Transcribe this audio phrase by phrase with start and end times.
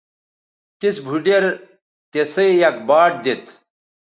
[0.79, 1.43] تِس بُھوڈیر
[2.11, 3.49] تِسئ یک باٹ دیتھ